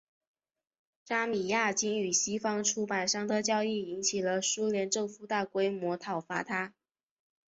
[1.05, 6.73] 扎米亚京与西方出版商的交易引起苏联政府大规模挞伐他。